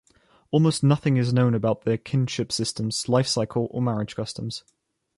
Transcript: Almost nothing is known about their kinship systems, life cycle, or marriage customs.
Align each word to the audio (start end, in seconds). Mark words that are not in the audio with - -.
Almost 0.49 0.83
nothing 0.83 1.17
is 1.17 1.31
known 1.31 1.53
about 1.53 1.83
their 1.83 1.95
kinship 1.99 2.51
systems, 2.51 3.07
life 3.07 3.27
cycle, 3.27 3.67
or 3.69 3.83
marriage 3.83 4.15
customs. 4.15 4.63